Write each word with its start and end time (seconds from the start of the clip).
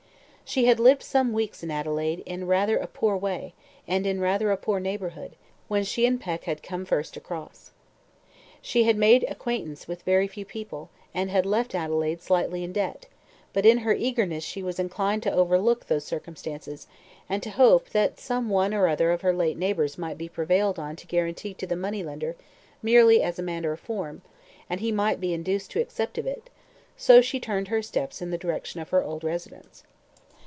She 0.53 0.65
had 0.65 0.81
lived 0.81 1.01
some 1.01 1.31
weeks 1.31 1.63
in 1.63 1.71
Adelaide 1.71 2.21
in 2.25 2.45
rather 2.45 2.75
a 2.75 2.85
poor 2.85 3.15
way, 3.15 3.53
and 3.87 4.05
in 4.05 4.19
rather 4.19 4.51
a 4.51 4.57
poor 4.57 4.81
neighbourhood, 4.81 5.37
when 5.69 5.85
she 5.85 6.05
and 6.05 6.19
Peck 6.19 6.43
had 6.43 6.61
come 6.61 6.83
first 6.83 7.15
across. 7.15 7.71
She 8.61 8.83
had 8.83 8.97
made 8.97 9.23
acquaintance 9.29 9.87
with 9.87 10.01
a 10.01 10.03
very 10.03 10.27
few 10.27 10.43
people, 10.43 10.89
and 11.13 11.29
had 11.29 11.45
left 11.45 11.73
Adelaide 11.73 12.21
slightly 12.21 12.65
in 12.65 12.73
debt, 12.73 13.05
but 13.53 13.65
in 13.65 13.77
her 13.77 13.93
eagerness 13.93 14.43
she 14.43 14.61
was 14.61 14.77
inclined 14.77 15.23
to 15.23 15.31
overlook 15.33 15.85
those 15.85 16.03
circumstances, 16.03 16.85
and 17.29 17.41
to 17.43 17.51
hope 17.51 17.89
that 17.91 18.19
some 18.19 18.49
one 18.49 18.73
or 18.73 18.89
other 18.89 19.11
of 19.11 19.21
her 19.21 19.31
late 19.31 19.55
neighbours 19.57 19.97
might 19.97 20.17
be 20.17 20.27
prevailed 20.27 20.77
on 20.77 20.97
to 20.97 21.07
be 21.07 21.15
a 21.15 21.15
guarantee 21.21 21.53
to 21.53 21.65
the 21.65 21.77
money 21.77 22.03
lender 22.03 22.35
merely 22.83 23.23
as 23.23 23.39
a 23.39 23.41
matter 23.41 23.71
of 23.71 23.79
form, 23.79 24.21
and 24.69 24.81
he 24.81 24.91
might 24.91 25.21
be 25.21 25.33
induced 25.33 25.71
to 25.71 25.79
accept 25.79 26.17
of 26.17 26.27
it; 26.27 26.49
so 26.97 27.21
she 27.21 27.39
turned 27.39 27.69
her 27.69 27.81
steps 27.81 28.21
in 28.21 28.31
the 28.31 28.37
direction 28.37 28.81
of 28.81 28.89
her 28.89 29.01
old 29.01 29.23
residence. 29.23 29.83